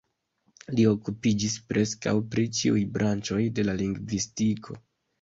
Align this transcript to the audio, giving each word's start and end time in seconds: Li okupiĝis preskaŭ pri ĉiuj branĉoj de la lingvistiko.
Li 0.79 0.85
okupiĝis 0.91 1.59
preskaŭ 1.73 2.15
pri 2.33 2.49
ĉiuj 2.63 2.83
branĉoj 2.99 3.41
de 3.61 3.71
la 3.71 3.81
lingvistiko. 3.87 4.85